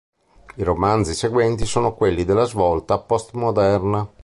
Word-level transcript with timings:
I 0.55 0.63
romanzi 0.63 1.13
seguenti 1.13 1.67
sono 1.67 1.93
quelli 1.93 2.23
della 2.25 2.45
svolta 2.45 2.97
post-moderna. 2.97 4.11